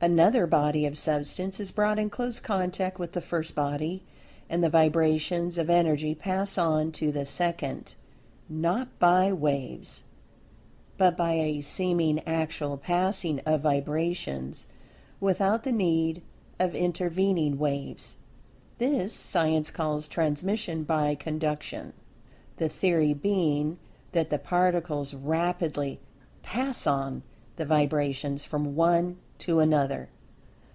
[0.00, 4.04] Another body of Substance is brought in close contact with the first body,
[4.48, 7.96] and the vibrations of Energy pass on to the second,
[8.48, 10.04] not by "waves"
[10.96, 14.68] but by a seeming actual passing of vibrations
[15.18, 16.22] without the need
[16.60, 18.18] of intervening "waves."
[18.78, 21.92] This, Science calls transmission by Conduction,
[22.58, 23.80] the theory being
[24.12, 25.98] that the particles rapidly
[26.44, 27.24] "pass on"
[27.56, 30.08] the vibrations from one to another.